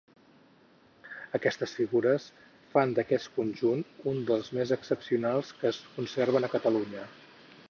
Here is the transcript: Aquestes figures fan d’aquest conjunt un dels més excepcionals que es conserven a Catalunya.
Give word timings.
Aquestes 1.39 1.75
figures 1.81 2.25
fan 2.73 2.97
d’aquest 3.01 3.31
conjunt 3.37 3.87
un 4.15 4.27
dels 4.33 4.53
més 4.59 4.77
excepcionals 4.81 5.57
que 5.61 5.73
es 5.75 5.85
conserven 6.01 6.51
a 6.51 6.55
Catalunya. 6.59 7.11